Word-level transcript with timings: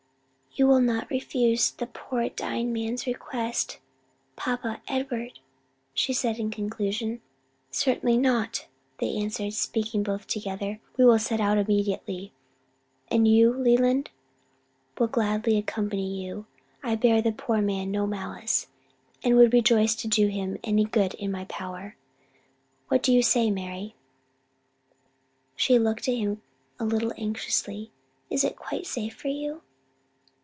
"You 0.53 0.67
will 0.67 0.81
not 0.81 1.09
refuse 1.09 1.71
the 1.71 1.87
poor 1.87 2.27
dying 2.27 2.73
man's 2.73 3.07
request, 3.07 3.79
papa? 4.35 4.81
Edward?" 4.85 5.39
she 5.93 6.11
said 6.11 6.39
in 6.39 6.51
conclusion. 6.51 7.21
"Certainly 7.69 8.17
not!" 8.17 8.67
they 8.97 9.15
answered, 9.15 9.53
speaking 9.53 10.03
both 10.03 10.27
together, 10.27 10.81
"we 10.97 11.05
will 11.05 11.19
set 11.19 11.39
out 11.39 11.57
immediately. 11.57 12.33
And 13.09 13.29
you, 13.29 13.53
Leland?" 13.53 14.09
"Will 14.99 15.07
gladly 15.07 15.57
accompany 15.57 16.21
you. 16.21 16.47
I 16.83 16.95
bear 16.95 17.21
the 17.21 17.31
poor 17.31 17.61
man 17.61 17.89
no 17.89 18.05
malice, 18.05 18.67
and 19.23 19.37
would 19.37 19.53
rejoice 19.53 19.95
to 19.95 20.07
do 20.09 20.27
him 20.27 20.57
any 20.65 20.83
good 20.83 21.13
in 21.13 21.31
my 21.31 21.45
power. 21.45 21.95
What 22.89 23.01
do 23.03 23.13
you 23.13 23.23
say, 23.23 23.49
Mary?" 23.51 23.95
She 25.55 25.79
looked 25.79 26.09
at 26.09 26.15
him 26.15 26.41
a 26.77 26.83
little 26.83 27.13
anxiously, 27.15 27.89
"Is 28.29 28.43
it 28.43 28.57
quite 28.57 28.85
safe 28.85 29.15
for 29.15 29.29
you?" 29.29 29.61